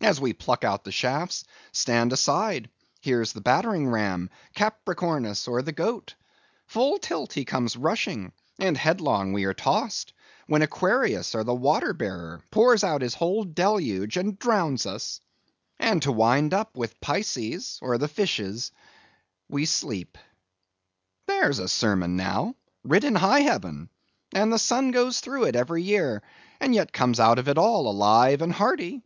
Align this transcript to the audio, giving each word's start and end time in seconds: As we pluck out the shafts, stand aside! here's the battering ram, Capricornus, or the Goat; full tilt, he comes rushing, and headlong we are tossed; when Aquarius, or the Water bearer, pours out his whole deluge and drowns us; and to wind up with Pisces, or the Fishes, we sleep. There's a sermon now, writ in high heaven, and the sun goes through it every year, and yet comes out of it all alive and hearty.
As 0.00 0.20
we 0.20 0.32
pluck 0.32 0.62
out 0.62 0.84
the 0.84 0.92
shafts, 0.92 1.42
stand 1.72 2.12
aside! 2.12 2.70
here's 3.00 3.32
the 3.32 3.40
battering 3.40 3.88
ram, 3.88 4.30
Capricornus, 4.54 5.48
or 5.48 5.60
the 5.60 5.72
Goat; 5.72 6.14
full 6.68 6.98
tilt, 6.98 7.32
he 7.32 7.44
comes 7.44 7.74
rushing, 7.76 8.30
and 8.60 8.76
headlong 8.76 9.32
we 9.32 9.42
are 9.42 9.54
tossed; 9.54 10.12
when 10.46 10.62
Aquarius, 10.62 11.34
or 11.34 11.42
the 11.42 11.52
Water 11.52 11.92
bearer, 11.92 12.42
pours 12.52 12.84
out 12.84 13.02
his 13.02 13.16
whole 13.16 13.42
deluge 13.42 14.16
and 14.16 14.38
drowns 14.38 14.86
us; 14.86 15.20
and 15.80 16.00
to 16.02 16.12
wind 16.12 16.54
up 16.54 16.76
with 16.76 17.00
Pisces, 17.00 17.80
or 17.82 17.98
the 17.98 18.06
Fishes, 18.06 18.70
we 19.48 19.66
sleep. 19.66 20.16
There's 21.26 21.58
a 21.58 21.66
sermon 21.66 22.14
now, 22.16 22.54
writ 22.84 23.02
in 23.02 23.16
high 23.16 23.40
heaven, 23.40 23.90
and 24.32 24.52
the 24.52 24.60
sun 24.60 24.92
goes 24.92 25.18
through 25.18 25.42
it 25.46 25.56
every 25.56 25.82
year, 25.82 26.22
and 26.60 26.72
yet 26.72 26.92
comes 26.92 27.18
out 27.18 27.40
of 27.40 27.48
it 27.48 27.58
all 27.58 27.88
alive 27.90 28.42
and 28.42 28.52
hearty. 28.52 29.02